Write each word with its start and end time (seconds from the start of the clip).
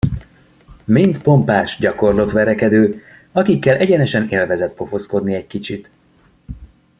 Mind 0.83 1.21
pompás, 1.21 1.77
gyakorlott 1.79 2.31
verekedő, 2.31 3.01
akikkel 3.31 3.75
egyenesen 3.77 4.27
élvezet 4.29 4.73
pofozkodni 4.75 5.33
egy 5.35 5.47
kicsit. 5.47 5.89